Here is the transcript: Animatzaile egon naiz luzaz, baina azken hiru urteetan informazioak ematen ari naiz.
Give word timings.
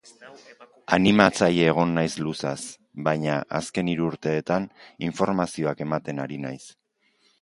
Animatzaile 0.95 1.67
egon 1.73 1.91
naiz 1.97 2.07
luzaz, 2.29 2.55
baina 3.09 3.35
azken 3.61 3.91
hiru 3.93 4.09
urteetan 4.13 4.69
informazioak 5.11 5.85
ematen 5.89 6.25
ari 6.25 6.41
naiz. 6.49 6.61